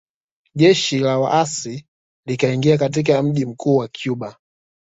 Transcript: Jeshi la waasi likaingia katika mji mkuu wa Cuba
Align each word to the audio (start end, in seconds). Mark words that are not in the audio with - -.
Jeshi 0.55 0.99
la 0.99 1.19
waasi 1.19 1.85
likaingia 2.25 2.77
katika 2.77 3.23
mji 3.23 3.45
mkuu 3.45 3.75
wa 3.77 3.89
Cuba 4.03 4.35